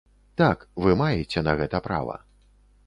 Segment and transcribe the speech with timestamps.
[0.41, 2.15] Так, вы маеце на гэта права.